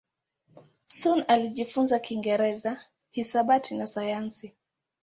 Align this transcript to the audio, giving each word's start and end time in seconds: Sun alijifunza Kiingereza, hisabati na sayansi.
Sun 0.85 1.23
alijifunza 1.27 1.99
Kiingereza, 1.99 2.79
hisabati 3.11 3.75
na 3.75 3.87
sayansi. 3.87 4.53